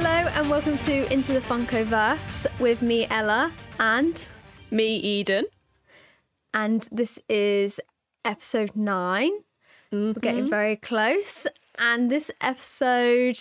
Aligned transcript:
Hello 0.00 0.30
and 0.30 0.48
welcome 0.48 0.78
to 0.78 1.12
Into 1.12 1.32
the 1.32 1.40
Funkoverse 1.40 2.46
with 2.60 2.82
me, 2.82 3.08
Ella, 3.10 3.52
and 3.80 4.28
Me, 4.70 4.94
Eden. 4.94 5.46
and 6.54 6.86
this 6.92 7.18
is 7.28 7.80
episode 8.24 8.76
9 8.76 9.32
We're 9.90 10.12
getting 10.12 10.42
mm-hmm. 10.42 10.50
very 10.50 10.76
close, 10.76 11.48
and 11.80 12.12
this 12.12 12.30
episode 12.40 13.40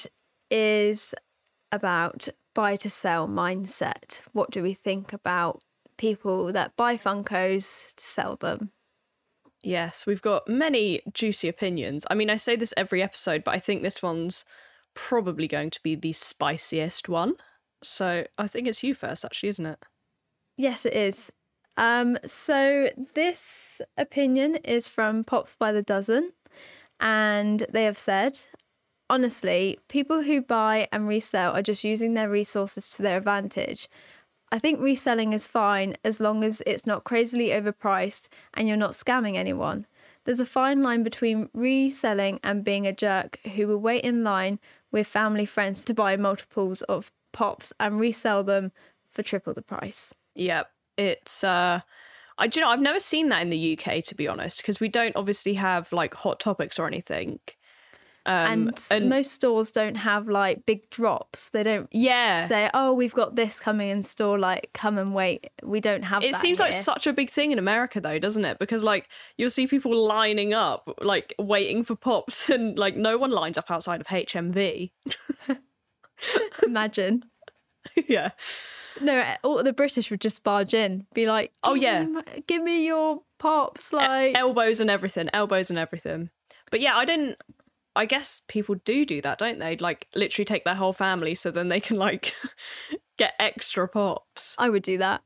is 0.49 1.13
about 1.71 2.27
buy 2.55 2.75
to 2.77 2.89
sell 2.89 3.27
mindset. 3.27 4.21
What 4.33 4.49
do 4.49 4.63
we 4.63 4.73
think 4.73 5.13
about 5.13 5.63
people 5.95 6.51
that 6.53 6.75
buy 6.75 6.97
Funkos 6.97 7.93
to 7.97 8.03
sell 8.03 8.35
them? 8.35 8.71
Yes, 9.61 10.07
we've 10.07 10.23
got 10.23 10.47
many 10.47 11.01
juicy 11.13 11.49
opinions. 11.49 12.03
I 12.09 12.15
mean, 12.15 12.31
I 12.31 12.35
say 12.35 12.55
this 12.55 12.73
every 12.75 13.03
episode, 13.03 13.43
but 13.43 13.53
I 13.53 13.59
think 13.59 13.83
this 13.83 14.01
one's 14.01 14.43
probably 14.97 15.47
going 15.47 15.69
to 15.69 15.79
be 15.83 15.95
the 15.95 16.11
spiciest 16.11 17.07
one. 17.07 17.35
So 17.83 18.25
I 18.37 18.47
think 18.47 18.67
it's 18.67 18.83
you 18.83 18.93
first, 18.93 19.23
actually, 19.23 19.49
isn't 19.49 19.65
it? 19.65 19.79
Yes, 20.57 20.85
it 20.85 20.93
is. 20.93 21.31
Um, 21.77 22.17
so 22.25 22.89
this 23.13 23.79
opinion 23.97 24.55
is 24.57 24.87
from 24.87 25.23
Pops 25.23 25.55
by 25.57 25.71
the 25.71 25.83
Dozen, 25.83 26.31
and 26.99 27.67
they 27.69 27.83
have 27.83 27.99
said, 27.99 28.39
honestly, 29.09 29.79
people 29.87 30.23
who 30.23 30.41
buy 30.41 30.87
and 30.91 31.07
resell 31.07 31.51
are 31.51 31.61
just 31.61 31.83
using 31.83 32.15
their 32.15 32.29
resources 32.29 32.89
to 32.89 33.03
their 33.03 33.17
advantage. 33.17 33.87
I 34.51 34.59
think 34.59 34.79
reselling 34.79 35.33
is 35.33 35.45
fine 35.45 35.97
as 36.03 36.19
long 36.19 36.43
as 36.43 36.63
it's 36.65 36.87
not 36.87 37.03
crazily 37.03 37.49
overpriced 37.49 38.27
and 38.53 38.67
you're 38.67 38.77
not 38.77 38.93
scamming 38.93 39.35
anyone. 39.35 39.85
There's 40.23 40.39
a 40.39 40.45
fine 40.45 40.81
line 40.81 41.03
between 41.03 41.49
reselling 41.53 42.39
and 42.43 42.63
being 42.63 42.87
a 42.87 42.93
jerk 42.93 43.39
who 43.55 43.67
will 43.67 43.77
wait 43.77 44.03
in 44.03 44.23
line 44.23 44.59
with 44.91 45.07
family 45.07 45.45
friends 45.45 45.83
to 45.85 45.93
buy 45.93 46.15
multiples 46.15 46.81
of 46.83 47.11
pops 47.33 47.73
and 47.79 47.99
resell 47.99 48.43
them 48.43 48.71
for 49.11 49.23
triple 49.23 49.53
the 49.53 49.61
price. 49.61 50.13
Yep. 50.35 50.69
It's 50.97 51.43
uh 51.43 51.81
I 52.37 52.47
do 52.47 52.59
you 52.59 52.65
know 52.65 52.71
I've 52.71 52.81
never 52.81 52.99
seen 52.99 53.29
that 53.29 53.41
in 53.41 53.49
the 53.49 53.77
UK 53.77 54.03
to 54.05 54.15
be 54.15 54.27
honest, 54.27 54.57
because 54.57 54.79
we 54.79 54.89
don't 54.89 55.15
obviously 55.15 55.55
have 55.55 55.91
like 55.91 56.13
hot 56.13 56.39
topics 56.39 56.79
or 56.79 56.87
anything. 56.87 57.39
Um 58.27 58.73
and, 58.91 59.09
most 59.09 59.31
stores 59.31 59.71
don't 59.71 59.95
have 59.95 60.27
like 60.27 60.65
big 60.65 60.89
drops. 60.89 61.47
They 61.49 61.63
don't 61.63 61.87
yeah. 61.93 62.45
say, 62.47 62.69
"Oh, 62.73 62.91
we've 62.91 63.13
got 63.13 63.35
this 63.37 63.57
coming 63.57 63.89
in 63.89 64.03
store. 64.03 64.37
Like, 64.37 64.69
come 64.73 64.97
and 64.97 65.15
wait." 65.15 65.49
We 65.63 65.79
don't 65.79 66.03
have. 66.03 66.23
It 66.23 66.35
seems 66.35 66.59
like 66.59 66.73
such 66.73 67.07
a 67.07 67.13
big 67.13 67.29
thing 67.29 67.53
in 67.53 67.57
America 67.57 68.01
though, 68.01 68.19
doesn't 68.19 68.43
it? 68.43 68.59
Because 68.59 68.83
like 68.83 69.07
you'll 69.37 69.49
see 69.49 69.65
people 69.65 69.97
lining 69.97 70.53
up, 70.53 70.93
like 71.01 71.33
waiting 71.39 71.83
for 71.83 71.95
pops 71.95 72.49
and 72.57 72.77
like 72.77 72.97
no 72.97 73.17
one 73.17 73.31
lines 73.31 73.57
up 73.57 73.71
outside 73.71 74.01
of 74.01 74.07
HMV. 74.07 74.91
Imagine. 76.65 77.23
yeah. 78.07 78.31
No, 78.99 79.35
all 79.43 79.63
the 79.63 79.71
British 79.71 80.11
would 80.11 80.19
just 80.19 80.43
barge 80.43 80.73
in, 80.73 81.05
be 81.13 81.27
like, 81.27 81.53
Oh, 81.63 81.75
yeah. 81.75 82.03
me 82.03 82.21
give 82.45 82.61
me 82.61 82.85
your 82.85 83.21
pops." 83.37 83.93
Like, 83.93 84.35
elbows 84.35 84.81
and 84.81 84.89
everything 84.89 85.29
elbows 85.31 85.69
and 85.69 85.79
everything 85.79 86.31
but 86.71 86.81
yeah 86.81 86.95
i 86.95 87.05
didn't 87.05 87.37
i 87.97 88.05
guess 88.05 88.41
people 88.47 88.75
do 88.85 89.05
do 89.05 89.21
that 89.21 89.37
don't 89.37 89.59
they 89.59 89.75
like 89.77 90.07
literally 90.15 90.45
take 90.45 90.63
their 90.63 90.75
whole 90.75 90.93
family 90.93 91.35
so 91.35 91.51
then 91.51 91.67
they 91.67 91.79
can 91.79 91.97
like 91.97 92.33
get 93.17 93.33
extra 93.39 93.87
pops 93.87 94.55
I 94.57 94.69
would 94.69 94.83
do 94.83 94.97
that. 94.99 95.23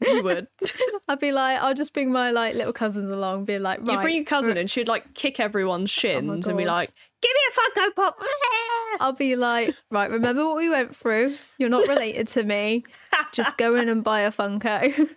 you 0.00 0.22
would 0.22 0.48
I'd 1.08 1.20
be 1.20 1.32
like, 1.32 1.60
I'll 1.60 1.74
just 1.74 1.94
bring 1.94 2.12
my 2.12 2.30
like 2.30 2.54
little 2.54 2.72
cousins 2.72 3.10
along, 3.10 3.46
be 3.46 3.58
like, 3.58 3.80
right. 3.80 3.92
you 3.92 4.00
bring 4.00 4.16
your 4.16 4.24
cousin 4.24 4.56
and 4.56 4.70
she'd 4.70 4.88
like 4.88 5.14
kick 5.14 5.40
everyone's 5.40 5.90
shins 5.90 6.46
and 6.46 6.58
be 6.58 6.64
like 6.64 6.92
give 7.22 7.30
me 7.30 7.40
a 7.48 7.80
funko 7.80 7.94
pop 7.94 8.18
I'll 9.00 9.12
be 9.12 9.36
like, 9.36 9.74
right, 9.90 10.10
remember 10.10 10.44
what 10.44 10.56
we 10.56 10.68
went 10.68 10.94
through? 10.94 11.34
You're 11.58 11.68
not 11.68 11.86
related 11.86 12.26
to 12.28 12.42
me. 12.42 12.84
Just 13.32 13.56
go 13.56 13.76
in 13.76 13.88
and 13.88 14.02
buy 14.02 14.20
a 14.20 14.32
Funko. 14.32 15.10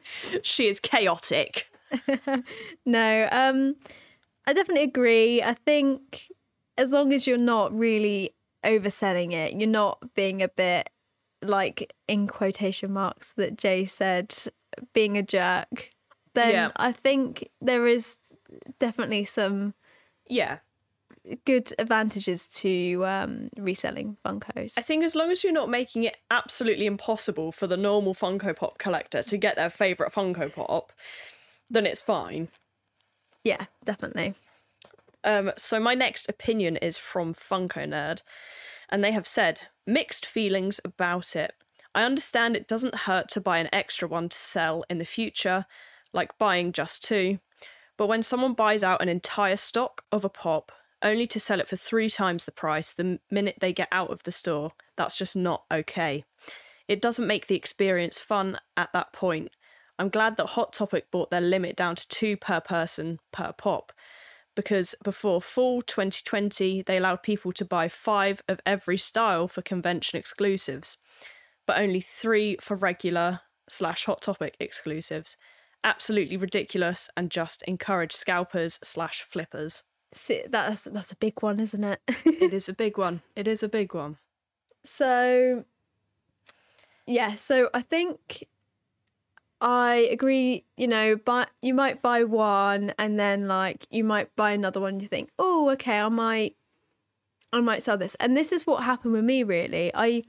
she 0.43 0.67
is 0.67 0.79
chaotic 0.79 1.67
No, 2.85 3.27
um, 3.31 3.75
I 4.45 4.53
definitely 4.53 4.83
agree. 4.83 5.41
I 5.41 5.55
think 5.65 6.27
as 6.81 6.91
long 6.91 7.13
as 7.13 7.27
you're 7.27 7.37
not 7.37 7.77
really 7.77 8.35
overselling 8.65 9.33
it, 9.33 9.53
you're 9.53 9.69
not 9.69 9.99
being 10.15 10.41
a 10.41 10.47
bit 10.47 10.89
like 11.41 11.93
in 12.07 12.27
quotation 12.27 12.91
marks 12.91 13.33
that 13.33 13.57
Jay 13.57 13.85
said, 13.85 14.35
being 14.93 15.17
a 15.17 15.23
jerk, 15.23 15.91
then 16.33 16.51
Yeah. 16.51 16.71
I 16.75 16.91
think 16.91 17.49
there 17.61 17.87
is 17.87 18.17
definitely 18.79 19.25
some 19.25 19.73
yeah 20.27 20.59
good 21.45 21.73
advantages 21.77 22.47
to 22.47 23.05
um, 23.05 23.49
reselling 23.55 24.17
Funkos. 24.25 24.73
i 24.75 24.81
think 24.81 25.03
as 25.03 25.13
long 25.13 25.29
as 25.29 25.43
you're 25.43 25.53
not 25.53 25.69
making 25.69 26.03
it 26.03 26.17
absolutely 26.31 26.85
impossible 26.85 27.51
for 27.51 27.67
the 27.67 27.77
normal 27.77 28.13
funko 28.13 28.55
pop 28.55 28.77
collector 28.77 29.21
to 29.23 29.37
get 29.37 29.55
their 29.55 29.69
favorite 29.69 30.11
funko 30.11 30.51
pop 30.53 30.91
then 31.69 31.85
it's 31.85 32.01
fine 32.01 32.49
yeah, 33.43 33.65
definitely. 33.83 34.35
Um, 35.23 35.51
so 35.57 35.79
my 35.79 35.93
next 35.93 36.27
opinion 36.29 36.77
is 36.77 36.97
from 36.97 37.33
Funko 37.33 37.87
Nerd, 37.87 38.23
and 38.89 39.03
they 39.03 39.11
have 39.11 39.27
said 39.27 39.61
mixed 39.85 40.25
feelings 40.25 40.79
about 40.83 41.35
it. 41.35 41.53
I 41.93 42.03
understand 42.03 42.55
it 42.55 42.67
doesn't 42.67 42.95
hurt 42.95 43.27
to 43.29 43.41
buy 43.41 43.57
an 43.57 43.69
extra 43.73 44.07
one 44.07 44.29
to 44.29 44.37
sell 44.37 44.83
in 44.89 44.97
the 44.97 45.05
future, 45.05 45.65
like 46.13 46.37
buying 46.37 46.71
just 46.71 47.03
two. 47.03 47.39
But 47.97 48.07
when 48.07 48.23
someone 48.23 48.53
buys 48.53 48.83
out 48.83 49.01
an 49.01 49.09
entire 49.09 49.57
stock 49.57 50.03
of 50.11 50.23
a 50.23 50.29
pop 50.29 50.71
only 51.03 51.27
to 51.27 51.39
sell 51.39 51.59
it 51.59 51.67
for 51.67 51.75
three 51.75 52.09
times 52.09 52.45
the 52.45 52.51
price 52.51 52.93
the 52.93 53.19
minute 53.29 53.57
they 53.59 53.73
get 53.73 53.89
out 53.91 54.09
of 54.09 54.23
the 54.23 54.31
store, 54.31 54.71
that's 54.95 55.17
just 55.17 55.35
not 55.35 55.63
okay. 55.71 56.23
It 56.87 57.01
doesn't 57.01 57.27
make 57.27 57.47
the 57.47 57.55
experience 57.55 58.17
fun 58.17 58.57
at 58.77 58.93
that 58.93 59.13
point. 59.13 59.51
I'm 59.99 60.09
glad 60.09 60.37
that 60.37 60.47
Hot 60.47 60.73
Topic 60.73 61.11
brought 61.11 61.29
their 61.29 61.41
limit 61.41 61.75
down 61.75 61.95
to 61.95 62.07
two 62.07 62.37
per 62.37 62.59
person 62.59 63.19
per 63.31 63.51
pop 63.51 63.91
because 64.61 64.95
before 65.03 65.41
fall 65.41 65.81
2020 65.81 66.83
they 66.83 66.97
allowed 66.97 67.23
people 67.23 67.51
to 67.51 67.65
buy 67.65 67.87
five 67.87 68.41
of 68.47 68.59
every 68.65 68.97
style 68.97 69.47
for 69.47 69.61
convention 69.61 70.17
exclusives 70.19 70.97
but 71.65 71.77
only 71.77 72.01
three 72.01 72.57
for 72.59 72.75
regular 72.75 73.41
slash 73.69 74.05
hot 74.05 74.21
topic 74.21 74.57
exclusives. 74.59 75.37
Absolutely 75.83 76.37
ridiculous 76.37 77.09
and 77.15 77.31
just 77.31 77.63
encourage 77.63 78.11
scalpers 78.11 78.77
slash 78.83 79.21
flippers. 79.21 79.81
See, 80.13 80.43
that's 80.49 80.83
that's 80.83 81.11
a 81.11 81.15
big 81.15 81.41
one, 81.41 81.59
isn't 81.59 81.83
it? 81.83 82.01
it 82.25 82.53
is 82.53 82.67
a 82.69 82.73
big 82.73 82.97
one. 82.97 83.21
It 83.35 83.47
is 83.47 83.63
a 83.63 83.69
big 83.69 83.93
one. 83.93 84.17
So, 84.83 85.63
yeah, 87.07 87.35
so 87.35 87.69
I 87.73 87.81
think 87.81 88.47
I 89.61 90.07
agree. 90.11 90.65
You 90.75 90.87
know, 90.87 91.15
but 91.15 91.49
you 91.61 91.73
might 91.73 92.01
buy 92.01 92.23
one 92.23 92.93
and 92.97 93.19
then 93.19 93.47
like 93.47 93.85
you 93.91 94.03
might 94.03 94.35
buy 94.35 94.51
another 94.51 94.79
one. 94.79 94.99
You 94.99 95.07
think, 95.07 95.29
oh, 95.37 95.69
okay, 95.71 95.99
I 95.99 96.09
might, 96.09 96.55
I 97.53 97.61
might 97.61 97.83
sell 97.83 97.97
this. 97.97 98.15
And 98.19 98.35
this 98.35 98.51
is 98.51 98.65
what 98.65 98.83
happened 98.83 99.13
with 99.13 99.23
me. 99.23 99.43
Really, 99.43 99.91
I, 99.93 100.23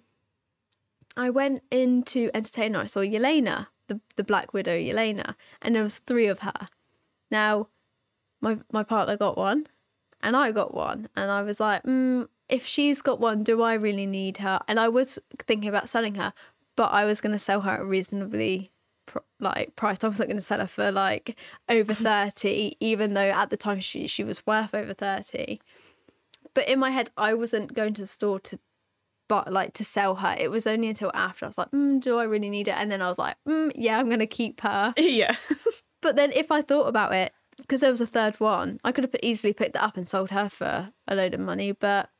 I 1.16 1.30
went 1.30 1.62
into 1.70 2.30
entertainer. 2.34 2.80
I 2.80 2.86
saw 2.86 3.00
Yelena, 3.00 3.68
the 3.88 4.00
the 4.16 4.24
Black 4.24 4.52
Widow 4.52 4.76
Yelena, 4.76 5.34
and 5.62 5.74
there 5.74 5.82
was 5.82 5.98
three 5.98 6.26
of 6.26 6.40
her. 6.40 6.68
Now, 7.30 7.68
my 8.42 8.58
my 8.70 8.82
partner 8.82 9.16
got 9.16 9.38
one, 9.38 9.66
and 10.22 10.36
I 10.36 10.52
got 10.52 10.74
one, 10.74 11.08
and 11.16 11.30
I 11.30 11.40
was 11.42 11.58
like, 11.58 11.84
mm, 11.84 12.28
if 12.50 12.66
she's 12.66 13.00
got 13.00 13.18
one, 13.18 13.44
do 13.44 13.62
I 13.62 13.72
really 13.74 14.04
need 14.04 14.38
her? 14.38 14.60
And 14.68 14.78
I 14.78 14.88
was 14.88 15.18
thinking 15.46 15.70
about 15.70 15.88
selling 15.88 16.16
her, 16.16 16.34
but 16.76 16.92
I 16.92 17.06
was 17.06 17.22
going 17.22 17.32
to 17.32 17.38
sell 17.38 17.62
her 17.62 17.70
at 17.70 17.84
reasonably 17.86 18.71
pr- 19.06 19.18
like 19.40 19.74
priced. 19.76 20.04
I 20.04 20.08
wasn't 20.08 20.28
going 20.28 20.36
to 20.36 20.42
sell 20.42 20.60
her 20.60 20.66
for 20.66 20.90
like 20.90 21.36
over 21.68 21.94
thirty, 22.08 22.76
even 22.80 23.14
though 23.14 23.30
at 23.30 23.50
the 23.50 23.56
time 23.56 23.80
she 23.80 24.06
she 24.06 24.24
was 24.24 24.46
worth 24.46 24.74
over 24.74 24.94
thirty. 24.94 25.60
But 26.54 26.68
in 26.68 26.78
my 26.78 26.90
head, 26.90 27.10
I 27.16 27.34
wasn't 27.34 27.74
going 27.74 27.94
to 27.94 28.02
the 28.02 28.06
store 28.06 28.40
to. 28.40 28.58
But 29.28 29.52
like 29.52 29.72
to 29.74 29.84
sell 29.84 30.16
her, 30.16 30.36
it 30.38 30.50
was 30.50 30.66
only 30.66 30.88
until 30.88 31.10
after 31.14 31.46
I 31.46 31.48
was 31.48 31.56
like, 31.56 31.70
mm, 31.70 32.00
"Do 32.00 32.18
I 32.18 32.24
really 32.24 32.50
need 32.50 32.68
it?" 32.68 32.74
And 32.76 32.90
then 32.90 33.00
I 33.00 33.08
was 33.08 33.18
like, 33.18 33.36
mm, 33.48 33.72
"Yeah, 33.74 33.98
I'm 33.98 34.10
gonna 34.10 34.26
keep 34.26 34.60
her." 34.60 34.92
yeah 34.98 35.36
But 36.02 36.16
then 36.16 36.32
if 36.32 36.50
I 36.50 36.60
thought 36.60 36.88
about 36.88 37.14
it, 37.14 37.32
because 37.56 37.80
there 37.80 37.90
was 37.90 38.00
a 38.00 38.06
third 38.06 38.40
one, 38.40 38.80
I 38.84 38.92
could 38.92 39.04
have 39.04 39.14
easily 39.22 39.52
picked 39.52 39.74
that 39.74 39.84
up 39.84 39.96
and 39.96 40.08
sold 40.08 40.30
her 40.30 40.48
for 40.48 40.90
a 41.08 41.14
load 41.14 41.32
of 41.32 41.40
money. 41.40 41.72
But 41.72 42.10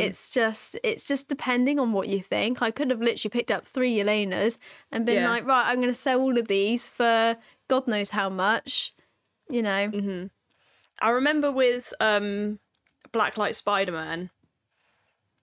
it's 0.00 0.30
just 0.30 0.78
it's 0.82 1.04
just 1.04 1.28
depending 1.28 1.78
on 1.78 1.92
what 1.92 2.08
you 2.08 2.22
think. 2.22 2.62
I 2.62 2.70
could 2.70 2.90
have 2.90 3.00
literally 3.00 3.30
picked 3.30 3.50
up 3.50 3.66
three 3.66 3.94
Yelenas 3.96 4.58
and 4.90 5.04
been 5.04 5.16
Yeah. 5.16 5.28
like, 5.28 5.44
right, 5.46 5.68
I'm 5.68 5.76
going 5.80 5.92
to 5.92 6.00
sell 6.00 6.20
all 6.20 6.38
of 6.38 6.48
these 6.48 6.88
for 6.88 7.36
God 7.68 7.86
knows 7.86 8.10
how 8.10 8.30
much. 8.30 8.94
You 9.50 9.62
know, 9.62 9.90
I 11.00 11.10
remember 11.10 11.50
with 11.52 11.92
um, 12.00 12.58
Blacklight 13.12 13.54
Spider 13.54 13.92
Man, 13.92 14.30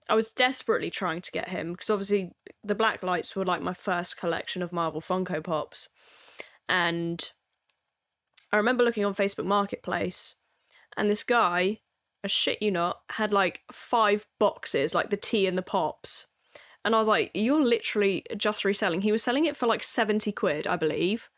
I 0.08 0.14
was 0.14 0.32
desperately 0.32 0.90
trying 0.90 1.20
to 1.22 1.32
get 1.32 1.48
him 1.48 1.72
because 1.72 1.90
obviously 1.90 2.32
the 2.62 2.74
Blacklights 2.76 3.34
were 3.34 3.44
like 3.44 3.62
my 3.62 3.74
first 3.74 4.16
collection 4.16 4.62
of 4.62 4.72
Marvel 4.72 5.00
Funko 5.00 5.42
Pops. 5.42 5.88
And 6.68 7.30
I 8.52 8.56
remember 8.56 8.84
looking 8.84 9.04
on 9.04 9.14
Facebook 9.14 9.44
Marketplace 9.46 10.34
and 10.96 11.08
this 11.10 11.22
guy, 11.24 11.80
I 12.26 12.28
shit 12.28 12.60
you 12.60 12.72
not, 12.72 13.02
had 13.10 13.32
like 13.32 13.60
five 13.70 14.26
boxes, 14.40 14.94
like 14.94 15.10
the 15.10 15.16
tee 15.16 15.46
and 15.46 15.56
the 15.56 15.62
pops. 15.62 16.26
And 16.84 16.92
I 16.92 16.98
was 16.98 17.06
like, 17.06 17.30
you're 17.34 17.62
literally 17.64 18.24
just 18.36 18.64
reselling. 18.64 19.02
He 19.02 19.12
was 19.12 19.22
selling 19.22 19.44
it 19.44 19.56
for 19.56 19.66
like 19.68 19.84
70 19.84 20.32
quid, 20.32 20.66
I 20.66 20.74
believe. 20.74 21.28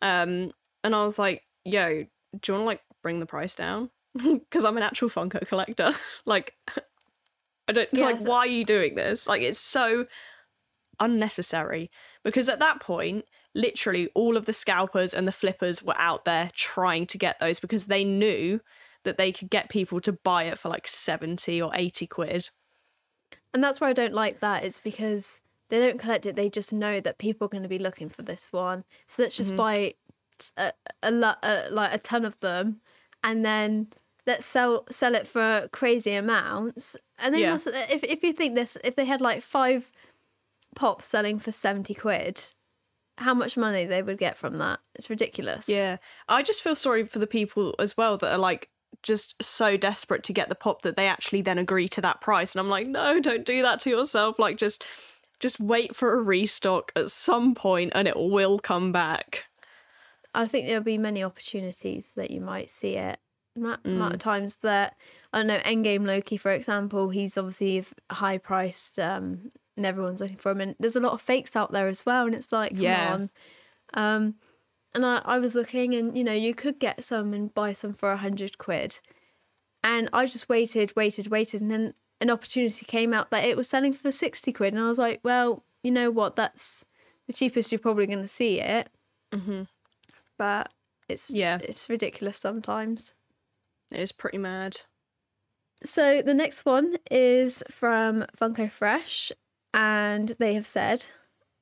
Um, 0.00 0.52
and 0.82 0.94
I 0.94 1.04
was 1.04 1.18
like, 1.18 1.42
yo, 1.66 2.04
do 2.40 2.52
you 2.52 2.54
want 2.54 2.62
to 2.62 2.66
like 2.66 2.80
bring 3.02 3.18
the 3.18 3.26
price 3.26 3.54
down? 3.54 3.90
Because 4.22 4.64
I'm 4.64 4.78
an 4.78 4.82
actual 4.82 5.10
Funko 5.10 5.46
collector. 5.46 5.92
like, 6.24 6.54
I 7.68 7.72
don't 7.72 7.92
Yeah, 7.92 8.06
like. 8.06 8.18
th- 8.18 8.28
Why 8.28 8.38
are 8.38 8.46
you 8.46 8.64
doing 8.64 8.94
this? 8.94 9.26
Like, 9.26 9.42
it's 9.42 9.58
so 9.58 10.06
unnecessary. 10.98 11.90
Because 12.24 12.48
at 12.48 12.58
that 12.58 12.80
point, 12.80 13.26
literally 13.54 14.08
all 14.14 14.36
of 14.36 14.46
the 14.46 14.52
scalpers 14.52 15.12
and 15.12 15.28
the 15.28 15.32
flippers 15.32 15.82
were 15.82 15.98
out 15.98 16.24
there 16.24 16.50
trying 16.54 17.06
to 17.08 17.18
get 17.18 17.38
those 17.38 17.60
because 17.60 17.86
they 17.86 18.04
knew 18.04 18.60
that 19.04 19.18
they 19.18 19.32
could 19.32 19.50
get 19.50 19.68
people 19.68 20.00
to 20.00 20.12
buy 20.12 20.44
it 20.44 20.58
for 20.58 20.68
like 20.68 20.86
70 20.86 21.60
or 21.60 21.70
80 21.74 22.06
quid. 22.06 22.50
And 23.52 23.62
that's 23.64 23.80
why 23.80 23.88
I 23.88 23.92
don't 23.92 24.14
like 24.14 24.40
that. 24.40 24.64
It's 24.64 24.80
because 24.80 25.40
they 25.70 25.78
don't 25.78 25.98
collect 25.98 26.26
it. 26.26 26.36
They 26.36 26.50
just 26.50 26.72
know 26.72 27.00
that 27.00 27.18
people 27.18 27.46
are 27.46 27.48
going 27.48 27.62
to 27.62 27.68
be 27.68 27.78
looking 27.78 28.08
for 28.08 28.22
this 28.22 28.48
one. 28.50 28.84
So 29.08 29.22
let's 29.22 29.36
just 29.36 29.50
mm-hmm. 29.50 29.56
buy 29.56 29.94
a, 30.56 30.72
a, 31.02 31.10
lo- 31.10 31.34
a 31.42 31.68
like 31.70 31.92
a 31.92 31.98
ton 31.98 32.24
of 32.24 32.38
them, 32.40 32.80
and 33.24 33.44
then 33.44 33.88
let's 34.26 34.46
sell 34.46 34.84
sell 34.90 35.14
it 35.14 35.26
for 35.26 35.68
crazy 35.72 36.14
amounts. 36.14 36.96
And 37.18 37.34
they 37.34 37.42
Yeah. 37.42 37.52
must. 37.52 37.66
Uh, 37.66 37.86
if 37.88 38.04
if 38.04 38.22
you 38.22 38.32
think 38.32 38.54
this, 38.54 38.76
if 38.84 38.96
they 38.96 39.04
had 39.04 39.20
like 39.20 39.42
five 39.42 39.90
pops 40.74 41.06
selling 41.06 41.38
for 41.38 41.52
seventy 41.52 41.94
quid, 41.94 42.42
how 43.18 43.34
much 43.34 43.56
money 43.56 43.84
they 43.84 44.02
would 44.02 44.18
get 44.18 44.36
from 44.36 44.56
that? 44.56 44.80
It's 44.94 45.10
ridiculous. 45.10 45.68
Yeah. 45.68 45.98
I 46.28 46.42
just 46.42 46.62
feel 46.62 46.74
sorry 46.74 47.04
for 47.06 47.18
the 47.18 47.26
people 47.26 47.74
as 47.78 47.96
well 47.96 48.16
that 48.18 48.32
are 48.32 48.38
like 48.38 48.70
just 49.02 49.40
so 49.42 49.76
desperate 49.76 50.22
to 50.24 50.32
get 50.32 50.48
the 50.48 50.54
pop 50.54 50.82
that 50.82 50.96
they 50.96 51.06
actually 51.06 51.42
then 51.42 51.58
agree 51.58 51.88
to 51.88 52.00
that 52.00 52.20
price. 52.20 52.54
And 52.54 52.60
I'm 52.60 52.68
like, 52.68 52.86
no, 52.86 53.20
don't 53.20 53.44
do 53.46 53.62
that 53.62 53.80
to 53.80 53.90
yourself. 53.90 54.38
Like 54.38 54.56
just 54.56 54.84
just 55.38 55.58
wait 55.58 55.96
for 55.96 56.12
a 56.18 56.22
restock 56.22 56.92
at 56.94 57.10
some 57.10 57.54
point 57.54 57.92
and 57.94 58.06
it 58.06 58.16
will 58.16 58.58
come 58.58 58.92
back. 58.92 59.44
I 60.34 60.46
think 60.46 60.66
there'll 60.66 60.82
be 60.82 60.98
many 60.98 61.24
opportunities 61.24 62.12
that 62.14 62.30
you 62.30 62.40
might 62.40 62.70
see 62.70 62.96
it. 62.96 63.18
Amount, 63.56 63.80
amount 63.84 64.14
of 64.14 64.20
times 64.20 64.58
that 64.62 64.94
I 65.32 65.38
don't 65.38 65.48
know, 65.48 65.58
Endgame 65.58 66.06
Loki, 66.06 66.36
for 66.36 66.52
example, 66.52 67.08
he's 67.10 67.36
obviously 67.36 67.84
high 68.10 68.38
priced, 68.38 68.98
um, 68.98 69.50
and 69.76 69.84
everyone's 69.84 70.20
looking 70.20 70.36
for 70.36 70.52
him. 70.52 70.60
And 70.60 70.76
there's 70.78 70.94
a 70.94 71.00
lot 71.00 71.14
of 71.14 71.20
fakes 71.20 71.56
out 71.56 71.72
there 71.72 71.88
as 71.88 72.06
well, 72.06 72.26
and 72.26 72.34
it's 72.34 72.52
like, 72.52 72.76
come 72.76 72.84
Yeah. 72.84 73.12
on. 73.12 73.30
Um, 73.94 74.34
and 74.94 75.04
I, 75.06 75.22
I 75.24 75.38
was 75.38 75.54
looking, 75.54 75.94
and 75.94 76.16
you 76.16 76.24
know, 76.24 76.32
you 76.32 76.54
could 76.54 76.78
get 76.78 77.04
some 77.04 77.32
and 77.34 77.52
buy 77.54 77.72
some 77.72 77.94
for 77.94 78.12
a 78.12 78.16
hundred 78.16 78.58
quid, 78.58 79.00
and 79.82 80.08
I 80.12 80.26
just 80.26 80.48
waited, 80.48 80.94
waited, 80.96 81.28
waited, 81.28 81.60
and 81.60 81.70
then 81.70 81.94
an 82.20 82.30
opportunity 82.30 82.84
came 82.84 83.14
out 83.14 83.30
that 83.30 83.44
it 83.44 83.56
was 83.56 83.68
selling 83.68 83.92
for 83.92 84.10
sixty 84.12 84.52
quid, 84.52 84.74
and 84.74 84.82
I 84.82 84.88
was 84.88 84.98
like, 84.98 85.20
well, 85.22 85.64
you 85.82 85.90
know 85.90 86.10
what, 86.10 86.36
that's 86.36 86.84
the 87.26 87.32
cheapest 87.32 87.70
you're 87.70 87.78
probably 87.78 88.06
going 88.06 88.22
to 88.22 88.28
see 88.28 88.60
it 88.60 88.88
Mm-hmm. 89.32 89.62
but 90.36 90.72
it's 91.08 91.30
Yeah. 91.30 91.58
it's 91.62 91.88
ridiculous 91.88 92.36
sometimes. 92.38 93.12
It 93.92 94.00
is 94.00 94.10
pretty 94.12 94.38
mad. 94.38 94.80
So 95.84 96.20
the 96.22 96.34
next 96.34 96.66
one 96.66 96.96
is 97.10 97.62
from 97.70 98.26
Funko 98.36 98.70
Fresh, 98.70 99.32
and 99.72 100.34
they 100.38 100.54
have 100.54 100.66
said, 100.66 101.06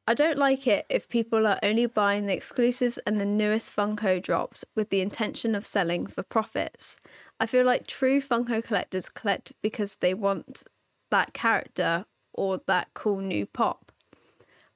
"I 0.08 0.14
don't 0.14 0.38
like 0.38 0.66
it 0.66 0.87
if 0.88 1.06
people 1.06 1.46
are 1.46 1.58
only 1.62 1.84
buying 1.84 2.25
the 2.25 2.32
exclusives 2.32 2.96
and 3.06 3.20
the 3.20 3.26
newest 3.26 3.76
Funko 3.76 4.22
drops 4.22 4.64
with 4.75 4.88
the 4.88 5.02
intention 5.02 5.55
of 5.55 5.66
selling 5.66 6.06
for 6.06 6.22
profits. 6.22 6.96
I 7.38 7.44
feel 7.44 7.66
like 7.66 7.87
true 7.87 8.22
Funko 8.22 8.64
collectors 8.64 9.10
collect 9.10 9.52
because 9.60 9.96
they 9.96 10.14
want 10.14 10.62
that 11.10 11.34
character 11.34 12.06
or 12.32 12.62
that 12.66 12.88
cool 12.94 13.19
new 13.19 13.44
pop." 13.44 13.93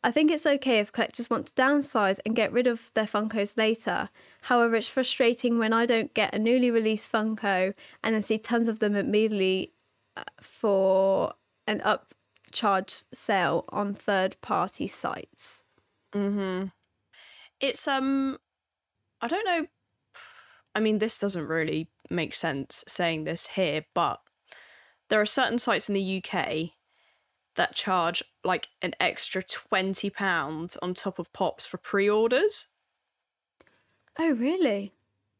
I 0.04 0.10
think 0.10 0.30
it's 0.30 0.44
okay 0.44 0.80
if 0.80 0.92
collectors 0.92 1.30
want 1.30 1.46
to 1.46 1.54
downsize 1.54 2.20
and 2.26 2.36
get 2.36 2.52
rid 2.52 2.66
of 2.66 2.90
their 2.92 3.06
Funkos 3.06 3.56
later. 3.56 4.10
However, 4.42 4.76
it's 4.76 4.86
frustrating 4.86 5.58
when 5.58 5.72
I 5.72 5.86
don't 5.86 6.12
get 6.12 6.34
a 6.34 6.38
newly 6.38 6.70
released 6.70 7.10
Funko 7.10 7.72
and 8.04 8.14
then 8.14 8.22
see 8.22 8.36
tons 8.36 8.68
of 8.68 8.80
them 8.80 8.94
immediately 8.96 9.72
uh, 10.14 10.24
for 10.42 11.32
an 11.66 11.80
upcharge 12.52 13.04
sale 13.12 13.64
on 13.70 13.94
third 13.94 14.36
party 14.40 14.86
sites. 14.86 15.62
Mm-hmm. 16.14 16.66
It's 17.60 17.88
um 17.88 18.38
I 19.20 19.28
don't 19.28 19.44
know 19.46 19.66
I 20.74 20.80
mean 20.80 20.98
this 20.98 21.18
doesn't 21.18 21.46
really 21.46 21.88
make 22.10 22.34
sense 22.34 22.84
saying 22.86 23.24
this 23.24 23.48
here, 23.48 23.84
but 23.94 24.20
there 25.08 25.20
are 25.20 25.26
certain 25.26 25.58
sites 25.58 25.88
in 25.88 25.94
the 25.94 26.22
UK 26.24 26.70
that 27.56 27.74
charge 27.74 28.22
like 28.44 28.68
an 28.80 28.94
extra 29.00 29.42
twenty 29.42 30.10
pounds 30.10 30.76
on 30.82 30.94
top 30.94 31.18
of 31.18 31.32
pops 31.32 31.66
for 31.66 31.76
pre-orders. 31.78 32.66
Oh, 34.18 34.30
really? 34.32 34.92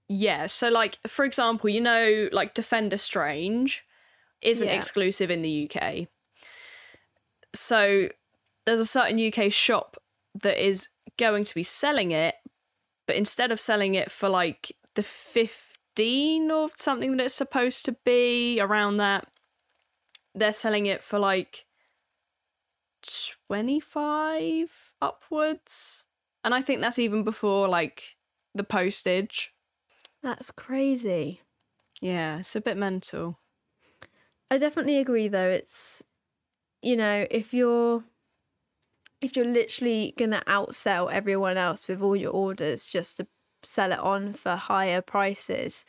Yeah, 0.09 0.47
so 0.47 0.69
like 0.69 0.99
for 1.07 1.25
example, 1.25 1.71
you 1.71 1.81
know, 1.81 2.29
like 2.33 2.55
Defender 2.55 2.99
Strange 2.99 3.85
isn't 4.43 4.69
Yeah. 4.69 4.75
exclusive 4.75 5.31
in 5.31 5.43
the 5.43 5.71
UK. 5.71 6.09
So 7.55 8.09
there's 8.67 8.79
a 8.79 8.87
certain 8.87 9.19
UK 9.19 9.53
shop 9.53 9.97
that 10.41 10.65
is 10.65 10.89
going 11.19 11.45
to 11.45 11.55
be 11.55 11.63
selling 11.63 12.11
it, 12.11 12.37
but 13.07 13.17
instead 13.17 13.53
of 13.53 13.61
selling 13.61 13.95
it 13.95 14.11
for 14.11 14.29
like 14.29 14.73
the 14.95 15.03
15 15.03 16.51
or 16.51 16.69
something 16.77 17.17
that 17.17 17.25
it's 17.25 17.35
supposed 17.35 17.85
to 17.85 17.97
be 18.05 18.61
around 18.61 18.97
that, 18.99 19.27
they're 20.35 20.53
selling 20.53 20.87
it 20.87 21.05
for 21.05 21.19
like 21.19 21.67
25 23.49 24.93
upwards. 25.03 26.07
And 26.45 26.55
I 26.55 26.63
think 26.63 26.81
that's 26.81 26.99
even 26.99 27.23
before 27.23 27.69
like 27.69 28.17
the 28.55 28.65
postage. 28.65 29.53
That's 30.23 30.51
crazy. 30.51 31.41
Yeah, 32.01 32.39
it's 32.39 32.57
a 32.57 32.61
bit 32.61 32.77
mental. 32.77 33.39
I 34.51 34.59
definitely 34.59 34.99
agree 34.99 35.29
though. 35.29 35.49
It's 35.49 36.03
you 36.83 36.97
know, 36.97 37.27
if 37.31 37.55
you're 37.55 38.05
if 39.21 39.37
you're 39.37 39.47
literally 39.47 40.15
gonna 40.19 40.43
outsell 40.47 41.11
everyone 41.13 41.57
else 41.57 41.87
with 41.89 42.03
all 42.03 42.17
your 42.17 42.33
orders 42.33 42.87
just 42.87 43.17
to 43.19 43.27
sell 43.63 43.93
it 43.93 43.99
on 44.01 44.33
for 44.33 44.57
higher 44.57 45.01
prices, 45.01 45.85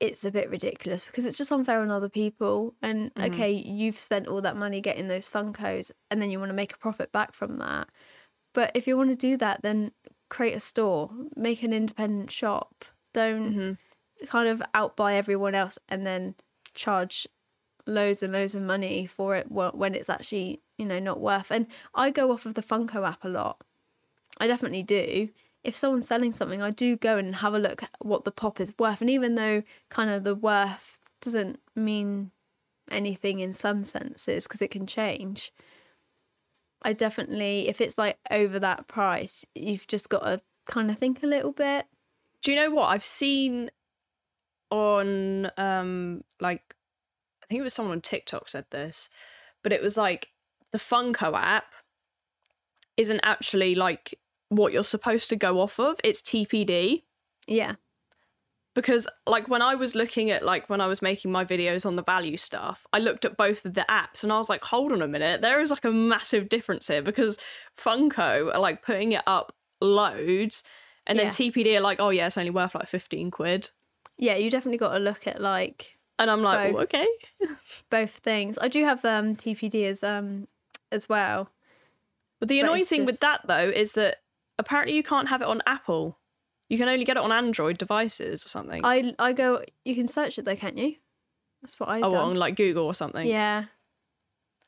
it's 0.00 0.24
a 0.24 0.30
bit 0.30 0.50
ridiculous 0.50 1.04
because 1.04 1.24
it's 1.24 1.38
just 1.38 1.52
unfair 1.52 1.80
on 1.80 1.90
other 1.90 2.08
people. 2.08 2.74
And 2.82 3.10
okay, 3.18 3.50
you've 3.52 4.00
spent 4.00 4.28
all 4.28 4.40
that 4.42 4.56
money 4.56 4.80
getting 4.80 5.08
those 5.08 5.28
Funkos 5.28 5.90
and 6.10 6.20
then 6.20 6.30
you 6.30 6.38
want 6.38 6.50
to 6.50 6.54
make 6.54 6.72
a 6.74 6.78
profit 6.78 7.10
back 7.12 7.32
from 7.34 7.58
that. 7.58 7.88
But 8.54 8.72
if 8.74 8.86
you 8.86 8.96
want 8.96 9.10
to 9.10 9.16
do 9.16 9.36
that, 9.38 9.62
then 9.62 9.92
create 10.28 10.54
a 10.56 10.60
store, 10.60 11.10
make 11.36 11.62
an 11.62 11.72
independent 11.72 12.30
shop. 12.30 12.84
Don't 13.14 13.54
Mm-hmm. 13.54 14.26
kind 14.26 14.48
of 14.48 14.62
outbuy 14.74 15.14
everyone 15.16 15.54
else 15.54 15.78
and 15.88 16.06
then 16.06 16.34
charge 16.74 17.26
loads 17.86 18.22
and 18.22 18.32
loads 18.32 18.54
of 18.54 18.62
money 18.62 19.06
for 19.06 19.36
it 19.36 19.46
wh- 19.46 19.74
when 19.74 19.94
it's 19.94 20.10
actually 20.10 20.60
you 20.78 20.86
know 20.86 20.98
not 20.98 21.20
worth 21.20 21.50
and 21.50 21.66
i 21.94 22.10
go 22.10 22.32
off 22.32 22.46
of 22.46 22.54
the 22.54 22.62
funko 22.62 23.06
app 23.06 23.24
a 23.24 23.28
lot. 23.28 23.62
I 24.38 24.46
definitely 24.46 24.82
do. 24.82 25.28
If 25.62 25.76
someone's 25.76 26.06
selling 26.06 26.32
something 26.32 26.62
i 26.62 26.70
do 26.70 26.96
go 26.96 27.18
and 27.18 27.36
have 27.36 27.54
a 27.54 27.58
look 27.58 27.82
at 27.82 27.90
what 27.98 28.24
the 28.24 28.30
pop 28.30 28.60
is 28.60 28.72
worth 28.78 29.00
and 29.00 29.10
even 29.10 29.34
though 29.34 29.62
kind 29.90 30.10
of 30.10 30.24
the 30.24 30.34
worth 30.34 30.98
doesn't 31.20 31.60
mean 31.76 32.30
anything 32.90 33.40
in 33.40 33.52
some 33.52 33.84
senses 33.84 34.44
because 34.44 34.62
it 34.62 34.70
can 34.70 34.86
change 34.86 35.52
i 36.82 36.94
definitely 36.94 37.68
if 37.68 37.80
it's 37.80 37.98
like 37.98 38.16
over 38.30 38.58
that 38.58 38.88
price 38.88 39.44
you've 39.54 39.86
just 39.86 40.08
got 40.08 40.20
to 40.20 40.40
kind 40.70 40.90
of 40.90 40.98
think 40.98 41.22
a 41.22 41.26
little 41.26 41.52
bit. 41.52 41.86
Do 42.42 42.52
you 42.52 42.56
know 42.56 42.70
what? 42.70 42.86
I've 42.86 43.04
seen 43.04 43.70
on 44.70 45.50
um 45.56 46.22
like 46.40 46.62
think 47.50 47.60
it 47.60 47.64
was 47.64 47.74
someone 47.74 47.92
on 47.96 48.00
TikTok 48.00 48.48
said 48.48 48.64
this, 48.70 49.08
but 49.62 49.72
it 49.72 49.82
was 49.82 49.96
like 49.96 50.28
the 50.72 50.78
Funko 50.78 51.36
app 51.38 51.72
isn't 52.96 53.20
actually 53.22 53.74
like 53.74 54.18
what 54.48 54.72
you're 54.72 54.84
supposed 54.84 55.28
to 55.30 55.36
go 55.36 55.60
off 55.60 55.78
of. 55.78 56.00
It's 56.04 56.22
TPD 56.22 57.02
yeah 57.46 57.74
because 58.74 59.08
like 59.26 59.48
when 59.48 59.62
I 59.62 59.74
was 59.74 59.96
looking 59.96 60.30
at 60.30 60.44
like 60.44 60.70
when 60.70 60.80
I 60.80 60.86
was 60.86 61.02
making 61.02 61.32
my 61.32 61.44
videos 61.44 61.84
on 61.84 61.96
the 61.96 62.02
value 62.04 62.36
stuff, 62.36 62.86
I 62.92 62.98
looked 63.00 63.24
at 63.24 63.36
both 63.36 63.64
of 63.64 63.74
the 63.74 63.84
apps 63.90 64.22
and 64.22 64.32
I 64.32 64.38
was 64.38 64.48
like, 64.48 64.62
hold 64.64 64.92
on 64.92 65.02
a 65.02 65.08
minute, 65.08 65.40
there 65.40 65.60
is 65.60 65.70
like 65.70 65.84
a 65.84 65.90
massive 65.90 66.48
difference 66.48 66.86
here 66.86 67.02
because 67.02 67.36
Funko 67.76 68.54
are 68.54 68.60
like 68.60 68.82
putting 68.82 69.12
it 69.12 69.22
up 69.26 69.52
loads 69.80 70.62
and 71.06 71.18
then 71.18 71.26
Yeah. 71.26 71.32
TPD 71.32 71.76
are 71.76 71.80
like, 71.80 71.98
oh 72.00 72.10
yeah, 72.10 72.26
it's 72.26 72.38
only 72.38 72.50
worth 72.50 72.74
like 72.76 72.86
15 72.86 73.30
quid. 73.32 73.70
yeah 74.18 74.36
you 74.36 74.50
definitely 74.50 74.78
got 74.78 74.92
to 74.92 74.98
look 75.00 75.26
at 75.26 75.40
like 75.40 75.96
And 76.20 76.30
I'm 76.30 76.42
like, 76.42 76.72
Both. 76.72 76.82
okay. 76.82 77.06
both 77.90 78.10
things. 78.10 78.58
I 78.60 78.68
do 78.68 78.84
have 78.84 79.02
um 79.06 79.34
TPD 79.34 79.86
as 79.86 80.04
um 80.04 80.46
as 80.92 81.08
well. 81.08 81.48
But 82.38 82.48
the 82.48 82.60
annoying 82.60 82.82
it's 82.82 82.90
thing 82.90 83.06
with 83.06 83.20
that 83.20 83.40
though 83.46 83.70
is 83.70 83.94
that 83.94 84.18
apparently 84.58 84.94
you 84.94 85.02
can't 85.02 85.30
have 85.30 85.40
it 85.40 85.48
on 85.48 85.62
Apple. 85.66 86.18
You 86.68 86.76
can 86.76 86.88
only 86.88 87.06
get 87.06 87.16
it 87.16 87.22
on 87.22 87.32
Android 87.32 87.78
devices 87.78 88.44
or 88.44 88.50
something. 88.50 88.82
I 88.84 89.14
I 89.18 89.32
go. 89.32 89.64
You 89.84 89.94
can 89.94 90.08
search 90.08 90.38
it 90.38 90.44
though, 90.44 90.56
can't 90.56 90.76
you? 90.76 90.96
That's 91.62 91.80
what 91.80 91.88
I 91.88 92.00
do. 92.00 92.06
oh, 92.06 92.10
done. 92.10 92.30
on 92.30 92.36
like 92.36 92.54
Google 92.54 92.84
or 92.84 92.94
something. 92.94 93.26
yeah, 93.26 93.64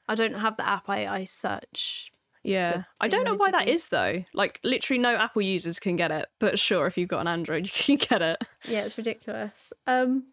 I 0.09 0.15
don't 0.15 0.35
have 0.35 0.57
the 0.57 0.67
app. 0.67 0.89
I 0.89 1.07
I 1.07 1.25
search. 1.25 2.11
Yeah. 2.43 2.85
I 3.01 3.07
don't 3.09 3.25
know 3.25 3.37
why 3.37 3.51
that 3.53 3.69
is 3.69 3.89
though. 3.89 4.25
Like 4.35 4.59
literally 4.65 4.99
no 4.99 5.15
Apple 5.15 5.43
users 5.43 5.79
can 5.79 5.97
get 5.97 6.11
it. 6.11 6.27
But 6.41 6.59
sure, 6.59 6.87
if 6.87 6.99
you've 6.99 7.09
got 7.09 7.21
an 7.21 7.29
Android, 7.29 7.67
you 7.87 7.99
can 7.99 8.09
get 8.09 8.23
it. 8.23 8.43
Yeah, 8.65 8.85
it's 8.85 8.99
ridiculous. 8.99 9.73
Um, 9.87 10.25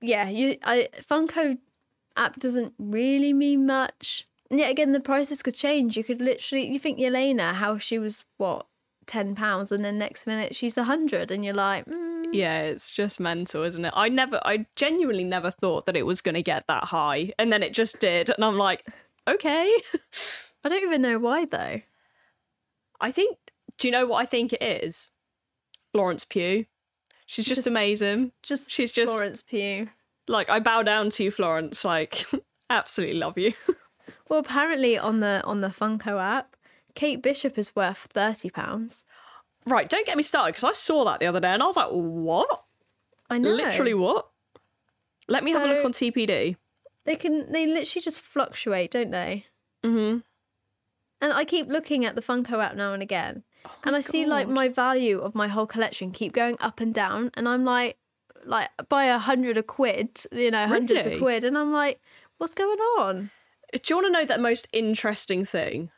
yeah, 0.00 0.28
you. 0.28 0.56
I 0.62 0.88
Funko 1.00 1.58
app 2.16 2.38
doesn't 2.38 2.74
really 2.78 3.32
mean 3.32 3.66
much. 3.66 4.26
And 4.50 4.58
yet 4.58 4.70
again, 4.70 4.92
the 4.92 5.00
prices 5.00 5.42
could 5.42 5.54
change. 5.54 5.96
You 5.96 6.04
could 6.04 6.20
literally. 6.20 6.66
You 6.66 6.78
think 6.78 6.98
Yelena, 6.98 7.54
how 7.54 7.78
she 7.78 7.98
was 7.98 8.24
what 8.36 8.66
ten 9.06 9.34
pounds, 9.34 9.72
and 9.72 9.84
then 9.84 9.98
next 9.98 10.26
minute 10.26 10.54
she's 10.54 10.76
a 10.76 10.84
hundred, 10.84 11.30
and 11.30 11.44
you're 11.44 11.54
like, 11.54 11.86
mm, 11.86 12.26
Yeah, 12.32 12.62
it's 12.62 12.90
just 12.90 13.20
mental, 13.20 13.62
isn't 13.62 13.84
it? 13.84 13.92
I 13.96 14.08
never 14.08 14.40
I 14.44 14.66
genuinely 14.76 15.24
never 15.24 15.50
thought 15.50 15.86
that 15.86 15.96
it 15.96 16.06
was 16.06 16.20
gonna 16.20 16.42
get 16.42 16.66
that 16.68 16.84
high. 16.84 17.32
And 17.38 17.52
then 17.52 17.62
it 17.62 17.72
just 17.72 18.00
did. 18.00 18.30
And 18.30 18.44
I'm 18.44 18.58
like, 18.58 18.86
okay. 19.28 19.72
I 20.64 20.68
don't 20.68 20.82
even 20.82 21.02
know 21.02 21.18
why 21.18 21.44
though. 21.44 21.80
I 23.00 23.10
think 23.10 23.38
do 23.78 23.88
you 23.88 23.92
know 23.92 24.06
what 24.06 24.22
I 24.22 24.26
think 24.26 24.52
it 24.52 24.62
is? 24.62 25.10
Florence 25.92 26.24
Pugh. 26.24 26.66
She's 27.30 27.44
just, 27.44 27.58
Just- 27.60 27.66
amazing. 27.68 28.32
Just 28.42 28.68
She's 28.72 28.90
just 28.90 29.12
Florence 29.12 29.40
Pugh. 29.40 29.88
like 30.26 30.50
I 30.50 30.58
bow 30.58 30.82
down 30.82 31.10
to 31.10 31.22
you, 31.22 31.30
Florence. 31.30 31.84
Like 31.84 32.24
absolutely 32.70 33.16
love 33.18 33.38
you. 33.38 33.52
Well, 34.28 34.40
apparently 34.40 34.96
on 34.98 35.20
the 35.20 35.40
on 35.44 35.60
the 35.60 35.68
Funko 35.68 36.20
app, 36.20 36.56
Kate 36.94 37.20
Bishop 37.22 37.56
is 37.58 37.74
worth 37.76 38.08
thirty 38.12 38.48
pounds. 38.50 39.04
right, 39.66 39.88
don't 39.88 40.06
get 40.06 40.16
me 40.16 40.22
started 40.24 40.52
because 40.54 40.64
I 40.64 40.72
saw 40.72 41.04
that 41.04 41.20
the 41.20 41.26
other 41.26 41.38
day 41.40 41.48
and 41.52 41.62
I 41.62 41.66
was 41.66 41.76
like, 41.76 41.90
what? 41.90 42.64
I 43.28 43.38
know. 43.38 43.50
Literally 43.50 43.94
what? 43.94 44.28
Let 45.28 45.44
me 45.44 45.52
have 45.52 45.62
a 45.62 45.66
look 45.66 45.84
on 45.84 45.92
TPD. 45.92 46.56
They 47.04 47.16
can. 47.16 47.50
They 47.52 47.66
literally 47.66 48.02
just 48.02 48.20
fluctuate, 48.20 48.90
don't 48.92 49.10
they? 49.12 49.46
Mm-hmm. 49.84 50.18
And 51.20 51.32
I 51.32 51.44
keep 51.44 51.66
looking 51.68 52.04
at 52.04 52.14
the 52.14 52.22
Funko 52.22 52.62
app 52.64 52.74
now 52.76 52.92
and 52.92 53.02
again, 53.02 53.42
Oh 53.64 53.74
and 53.84 53.96
I 53.96 54.00
see 54.00 54.26
like 54.26 54.48
my 54.48 54.68
value 54.68 55.20
of 55.20 55.34
my 55.34 55.48
whole 55.48 55.66
collection 55.66 56.12
keep 56.12 56.32
going 56.32 56.56
up 56.60 56.80
and 56.80 56.94
down, 56.94 57.30
and 57.34 57.48
I'm 57.48 57.64
like, 57.64 57.98
like 58.44 58.68
by 58.88 59.04
a 59.04 59.18
hundred 59.18 59.56
a 59.56 59.62
quid, 59.62 60.22
you 60.32 60.50
know, 60.50 60.66
hundreds 60.66 61.04
Really? 61.04 61.14
of 61.14 61.20
quid, 61.20 61.44
and 61.44 61.56
I'm 61.58 61.72
like, 61.72 62.00
what's 62.38 62.54
going 62.54 62.78
on? 62.98 63.30
Uh, 63.72 63.78
do 63.82 63.92
you 63.92 63.96
want 63.96 64.06
to 64.06 64.12
know 64.12 64.24
that 64.24 64.40
most 64.40 64.68
interesting 64.72 65.44
thing? 65.44 65.90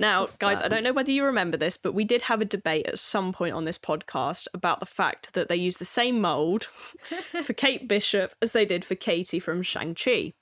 Now, 0.00 0.20
What's 0.20 0.36
guys, 0.36 0.58
that? 0.60 0.66
I 0.66 0.68
don't 0.68 0.84
know 0.84 0.92
whether 0.92 1.10
you 1.10 1.24
remember 1.24 1.56
this, 1.56 1.76
but 1.76 1.92
we 1.92 2.04
did 2.04 2.22
have 2.22 2.40
a 2.40 2.44
debate 2.44 2.86
at 2.86 3.00
some 3.00 3.32
point 3.32 3.54
on 3.54 3.64
this 3.64 3.78
podcast 3.78 4.46
about 4.54 4.78
the 4.78 4.86
fact 4.86 5.32
that 5.32 5.48
they 5.48 5.56
use 5.56 5.78
the 5.78 5.84
same 5.84 6.20
mold 6.20 6.64
for 7.42 7.52
Kate 7.52 7.88
Bishop 7.88 8.32
as 8.40 8.52
they 8.52 8.64
did 8.64 8.84
for 8.84 8.94
Katy 8.94 9.40
from 9.40 9.60
Shang-Chi. 9.60 10.34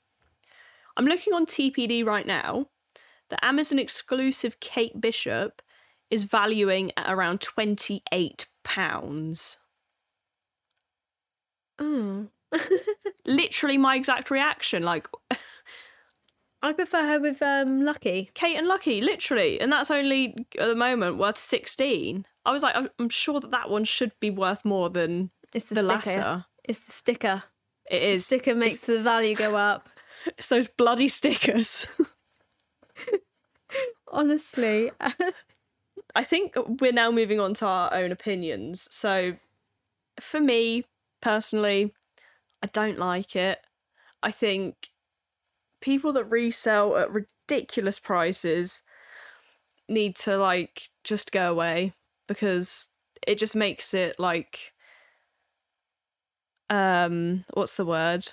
I'm 0.95 1.07
looking 1.07 1.33
on 1.33 1.47
TPD 1.47 2.05
right 2.05 2.27
now. 2.27 2.67
The 3.31 3.43
Amazon 3.43 3.79
exclusive 3.79 4.61
Kate 4.61 5.01
Bishop 5.01 5.63
is 6.11 6.25
valuing 6.25 6.93
at 6.97 7.11
around 7.13 7.41
28 7.41 8.47
pounds. 8.65 9.59
Mm. 11.81 12.29
Literally 13.27 13.77
my 13.79 13.97
exact 13.97 14.31
reaction 14.31 14.83
like 14.83 15.09
I 16.63 16.73
prefer 16.73 17.07
her 17.07 17.21
with 17.21 17.43
um 17.43 17.85
Lucky. 17.85 18.31
Kate 18.35 18.57
and 18.57 18.67
Lucky, 18.67 19.01
literally, 19.01 19.61
and 19.61 19.71
that's 19.71 19.91
only 19.91 20.35
at 20.59 20.67
the 20.67 20.75
moment 20.75 21.19
worth 21.19 21.39
sixteen. 21.39 22.25
I 22.45 22.51
was 22.53 22.63
like, 22.63 22.75
I'm- 22.75 23.09
sure 23.11 23.41
that 23.41 23.51
that 23.51 23.69
one 23.71 23.85
should 23.85 24.13
be 24.21 24.31
worth 24.31 24.65
more 24.65 24.89
than 24.89 25.31
It's 25.53 25.69
the, 25.69 25.77
the, 25.83 26.01
sticker. 26.01 26.19
latter. 26.21 26.45
It's 26.65 26.81
the 26.81 26.93
sticker. 26.93 27.43
It 27.91 28.03
is. 28.03 28.27
Sticker 28.27 28.55
makes 28.55 28.79
the 28.79 29.03
value 29.03 29.37
go 29.37 29.55
up. 29.71 29.89
It's 30.39 30.49
those 30.49 30.67
bloody 30.67 31.09
stickers. 31.09 31.87
Honestly, 34.09 34.91
I 36.17 36.25
think 36.25 36.55
we're 36.81 36.93
now 36.93 37.11
moving 37.11 37.41
on 37.41 37.53
to 37.55 37.67
our 37.67 37.93
own 37.93 38.11
opinions. 38.11 38.89
So, 38.91 39.37
for 40.19 40.41
me 40.41 40.87
personally, 41.21 41.93
I 42.63 42.69
don't 42.69 42.99
like 42.99 43.37
it. 43.37 43.59
I 44.23 44.31
think 44.31 44.89
people 45.83 46.15
that 46.15 46.25
resell 46.25 46.97
at 46.97 47.13
ridiculous 47.13 47.99
prices 47.99 48.81
need 49.91 50.17
to 50.17 50.39
like 50.39 50.89
just 51.05 51.33
go 51.33 51.51
away 51.51 51.93
because 52.27 52.89
it 53.27 53.37
just 53.37 53.55
makes 53.55 53.93
it 53.93 54.19
like 54.19 54.73
um 56.71 57.45
what's 57.53 57.77
the 57.77 57.85
word 57.85 58.33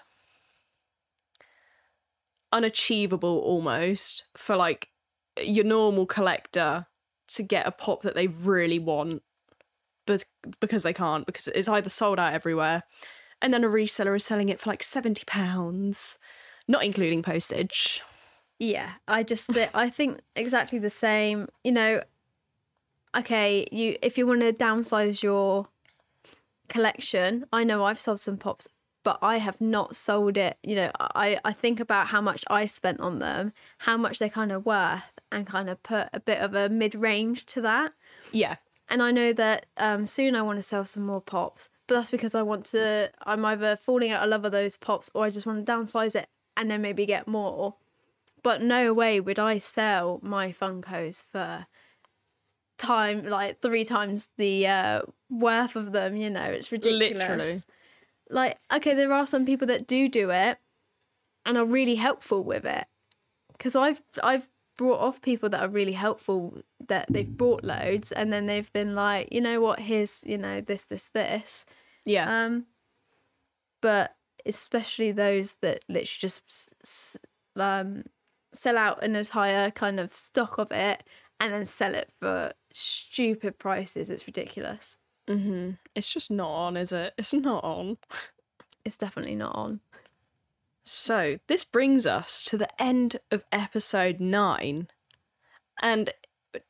unachievable 2.54 3.40
almost 3.40 4.24
for 4.36 4.56
like 4.56 4.88
your 5.38 5.66
normal 5.66 6.06
collector 6.06 6.88
to 7.34 7.44
get 7.44 7.68
a 7.68 7.72
pop 7.72 8.02
that 8.04 8.16
they 8.16 8.28
really 8.28 8.80
want 8.80 9.22
but 10.06 10.24
because 10.60 10.84
they 10.84 10.94
can't 10.94 11.26
because 11.26 11.48
it's 11.50 11.68
either 11.68 11.90
sold 11.90 12.20
out 12.20 12.34
everywhere 12.34 12.84
and 13.42 13.54
then 13.54 13.64
a 13.64 13.70
reseller 13.70 14.16
is 14.16 14.26
selling 14.26 14.50
it 14.50 14.60
for 14.60 14.70
like 14.70 14.84
70 14.84 15.24
pounds 15.26 16.18
not 16.68 16.84
including 16.84 17.22
postage 17.22 18.02
yeah. 18.64 18.92
I 19.08 19.24
just 19.24 19.50
th- 19.50 19.70
I 19.74 19.90
think 19.90 20.22
exactly 20.36 20.80
the 20.80 20.90
same. 20.90 21.48
You 21.64 21.72
know, 21.74 22.04
okay, 23.16 23.68
you 23.72 23.98
if 24.02 24.18
you 24.18 24.26
want 24.26 24.42
to 24.42 24.54
downsize 24.54 25.22
your 25.22 25.68
collection, 26.70 27.46
I 27.52 27.64
know 27.64 27.84
I've 27.84 28.00
sold 28.00 28.20
some 28.20 28.38
pops, 28.38 28.68
but 29.04 29.20
I 29.22 29.38
have 29.40 29.60
not 29.60 29.96
sold 29.96 30.38
it. 30.38 30.58
You 30.64 30.76
know, 30.76 30.92
I 30.98 31.40
I 31.44 31.54
think 31.54 31.80
about 31.80 32.08
how 32.08 32.22
much 32.22 32.44
I 32.48 32.66
spent 32.66 33.00
on 33.00 33.20
them, 33.20 33.54
how 33.80 33.98
much 33.98 34.20
they're 34.20 34.30
kind 34.30 34.52
of 34.52 34.66
worth, 34.66 35.13
and 35.34 35.48
kind 35.48 35.70
of 35.70 35.82
put 35.84 36.10
a 36.14 36.20
bit 36.20 36.40
of 36.40 36.54
a 36.54 36.70
mid 36.70 36.96
range 36.96 37.46
to 37.48 37.62
that. 37.62 37.94
yeah 38.32 38.56
and 38.90 39.02
I 39.02 39.12
know 39.12 39.34
that 39.34 39.66
um, 39.78 40.06
soon 40.06 40.36
I 40.36 40.42
want 40.42 40.60
to 40.60 40.64
sell 40.64 40.86
some 40.86 41.06
more 41.06 41.20
pops, 41.20 41.70
but 41.88 41.96
that's 41.96 42.12
because 42.12 42.36
I 42.36 42.42
want 42.42 42.66
to. 42.68 43.12
I'm 43.26 43.44
either 43.46 43.76
falling 43.76 44.12
out 44.12 44.24
of 44.24 44.30
love 44.30 44.44
with 44.44 44.52
those 44.52 44.78
pops, 44.78 45.10
or 45.14 45.26
I 45.26 45.30
just 45.30 45.46
want 45.46 45.66
to 45.66 45.72
downsize 45.72 46.16
it 46.16 46.28
and 46.56 46.70
then 46.70 46.82
maybe 46.82 47.06
get 47.06 47.28
more. 47.28 47.76
But 48.44 48.62
no 48.62 48.94
way 48.94 49.20
would 49.20 49.40
I 49.40 49.58
sell 49.58 50.20
my 50.22 50.52
Funkos 50.52 51.24
for 51.24 51.66
time 52.78 53.26
like 53.26 53.62
three 53.62 53.86
times 53.86 54.28
the 54.38 54.68
uh, 54.68 55.02
worth 55.30 55.76
of 55.76 55.92
them. 55.92 56.16
You 56.16 56.30
know, 56.30 56.44
it's 56.44 56.72
ridiculous. 56.72 57.18
Literally. 57.18 57.62
Like, 58.30 58.58
okay, 58.72 58.94
there 58.94 59.14
are 59.14 59.26
some 59.26 59.46
people 59.46 59.68
that 59.68 59.88
do 59.88 60.08
do 60.10 60.30
it 60.30 60.58
and 61.46 61.58
are 61.58 61.66
really 61.66 61.96
helpful 61.96 62.44
with 62.44 62.66
it. 62.66 62.86
Because 63.54 63.76
I've 63.76 64.02
I've 64.22 64.48
brought 64.78 65.00
off 65.00 65.22
people 65.22 65.50
that 65.50 65.62
are 65.62 65.70
really 65.70 65.94
helpful 65.94 66.62
that 66.88 67.06
they've 67.10 67.38
bought 67.38 67.64
loads 67.64 68.12
and 68.12 68.32
then 68.34 68.46
they've 68.48 68.72
been 68.74 68.96
like, 68.96 69.30
you 69.32 69.40
know 69.42 69.62
what, 69.62 69.80
here's 69.80 70.20
you 70.24 70.38
know 70.38 70.62
this 70.62 70.86
this 70.86 71.10
this. 71.14 71.66
yeah 72.06 72.46
Um, 72.46 72.66
but 73.82 74.16
especially 74.46 75.12
those 75.12 75.54
that 75.62 75.84
literally 75.88 76.06
just 76.20 76.42
s- 76.84 77.18
um 77.56 78.04
sell 78.54 78.78
out 78.78 79.04
an 79.04 79.16
entire 79.16 79.72
kind 79.72 80.00
of 80.00 80.14
stock 80.14 80.58
of 80.58 80.72
it 80.72 81.04
and 81.40 81.54
then 81.54 81.66
sell 81.66 81.96
it 81.96 82.10
for 82.20 82.54
stupid 82.74 83.58
prices. 83.60 84.10
It's 84.10 84.28
ridiculous. 84.28 84.96
mm-hmm. 85.30 85.72
it's 85.96 86.12
just 86.14 86.30
not 86.32 86.50
on 86.50 86.78
is 86.78 86.92
it 86.92 87.14
it's 87.18 87.34
not 87.34 87.64
on 87.64 87.98
It's 88.86 88.98
definitely 88.98 89.36
not 89.36 89.56
on. 89.56 89.80
So, 90.86 91.40
this 91.48 91.64
brings 91.64 92.06
us 92.06 92.44
to 92.46 92.58
the 92.58 92.70
end 92.82 93.18
of 93.32 93.46
episode 93.54 94.20
nine. 94.20 94.88
And 95.82 96.10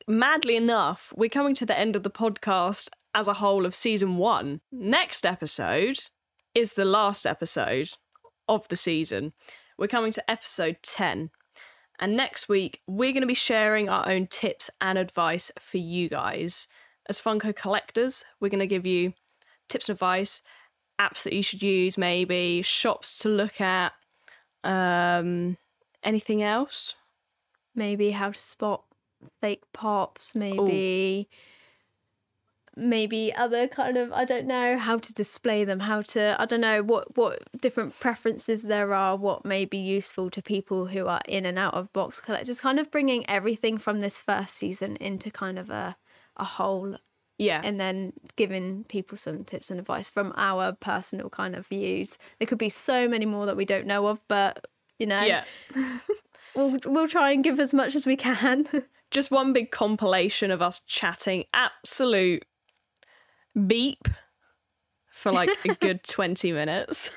madly 0.06 0.56
enough, 0.56 1.12
we're 1.16 1.28
coming 1.28 1.54
to 1.54 1.66
the 1.66 1.78
end 1.78 1.96
of 1.96 2.04
the 2.04 2.10
podcast 2.10 2.90
as 3.12 3.26
a 3.26 3.34
whole 3.34 3.66
of 3.66 3.74
season 3.74 4.16
one. 4.16 4.60
Next 4.70 5.26
episode 5.26 5.98
is 6.54 6.74
the 6.74 6.84
last 6.84 7.26
episode 7.26 7.90
of 8.48 8.68
the 8.68 8.76
season. 8.76 9.32
We're 9.76 9.88
coming 9.88 10.12
to 10.12 10.30
episode 10.30 10.76
10. 10.82 11.30
And 11.98 12.16
next 12.16 12.48
week, 12.48 12.80
we're 12.86 13.12
going 13.12 13.22
to 13.22 13.26
be 13.26 13.34
sharing 13.34 13.88
our 13.88 14.08
own 14.08 14.26
tips 14.28 14.70
and 14.80 14.96
advice 14.96 15.50
for 15.58 15.78
you 15.78 16.08
guys. 16.08 16.68
As 17.08 17.20
Funko 17.20 17.54
collectors, 17.54 18.24
we're 18.40 18.48
going 18.48 18.60
to 18.60 18.66
give 18.66 18.86
you 18.86 19.14
tips 19.68 19.88
and 19.88 19.94
advice, 19.94 20.40
apps 21.00 21.24
that 21.24 21.32
you 21.32 21.42
should 21.42 21.62
use, 21.62 21.98
maybe 21.98 22.62
shops 22.62 23.18
to 23.18 23.28
look 23.28 23.60
at, 23.60 23.92
um, 24.64 25.56
anything 26.02 26.42
else? 26.42 26.94
maybe 27.74 28.10
how 28.12 28.30
to 28.30 28.38
spot 28.38 28.84
fake 29.40 29.62
pops 29.72 30.34
maybe 30.34 31.28
maybe 32.76 33.32
other 33.34 33.66
kind 33.68 33.96
of 33.96 34.12
i 34.12 34.24
don't 34.24 34.46
know 34.46 34.76
how 34.76 34.98
to 34.98 35.12
display 35.12 35.64
them 35.64 35.80
how 35.80 36.02
to 36.02 36.36
i 36.38 36.44
don't 36.44 36.60
know 36.60 36.82
what 36.82 37.16
what 37.16 37.42
different 37.60 37.98
preferences 38.00 38.62
there 38.62 38.92
are 38.92 39.16
what 39.16 39.44
may 39.44 39.64
be 39.64 39.78
useful 39.78 40.28
to 40.28 40.42
people 40.42 40.86
who 40.86 41.06
are 41.06 41.20
in 41.26 41.46
and 41.46 41.58
out 41.58 41.74
of 41.74 41.92
box 41.92 42.20
collectors 42.20 42.60
kind 42.60 42.78
of 42.78 42.90
bringing 42.90 43.28
everything 43.28 43.78
from 43.78 44.00
this 44.00 44.18
first 44.18 44.56
season 44.56 44.96
into 44.96 45.30
kind 45.30 45.58
of 45.58 45.70
a 45.70 45.96
a 46.36 46.44
whole 46.44 46.96
Yeah. 47.36 47.60
and 47.64 47.80
then 47.80 48.12
giving 48.36 48.84
people 48.84 49.18
some 49.18 49.42
tips 49.44 49.70
and 49.70 49.80
advice 49.80 50.06
from 50.06 50.32
our 50.36 50.72
personal 50.72 51.28
kind 51.30 51.56
of 51.56 51.66
views 51.66 52.16
there 52.38 52.46
could 52.46 52.58
be 52.58 52.68
so 52.68 53.08
many 53.08 53.26
more 53.26 53.44
that 53.46 53.56
we 53.56 53.64
don't 53.64 53.86
know 53.86 54.06
of 54.06 54.20
but 54.28 54.66
you 55.00 55.06
know 55.06 55.20
yeah. 55.20 55.44
we'll 56.54 56.78
we'll 56.84 57.08
try 57.08 57.32
and 57.32 57.44
give 57.44 57.60
as 57.60 57.72
much 57.72 57.94
as 57.94 58.06
we 58.06 58.16
can. 58.16 58.66
Just 59.10 59.30
one 59.30 59.52
big 59.52 59.70
compilation 59.70 60.50
of 60.50 60.60
us 60.60 60.80
chatting 60.86 61.44
absolute 61.52 62.44
beep 63.66 64.08
for 65.12 65.30
like 65.30 65.50
a 65.64 65.74
good 65.74 66.02
20 66.08 66.52
minutes. 66.52 67.10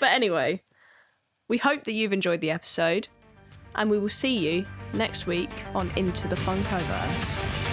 but 0.00 0.10
anyway, 0.10 0.62
we 1.48 1.58
hope 1.58 1.84
that 1.84 1.92
you've 1.92 2.12
enjoyed 2.12 2.40
the 2.40 2.50
episode 2.50 3.08
and 3.76 3.90
we 3.90 3.98
will 3.98 4.08
see 4.08 4.36
you 4.36 4.66
next 4.92 5.26
week 5.26 5.50
on 5.74 5.92
Into 5.96 6.26
the 6.26 6.36
Funkoverse. 6.36 7.63